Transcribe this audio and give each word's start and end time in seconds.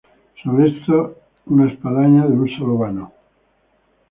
Sobre 0.43 0.67
este 0.69 0.91
una 1.45 1.69
espadaña 1.71 2.25
de 2.25 2.33
un 2.33 2.49
solo 2.57 2.75
vano. 2.75 3.11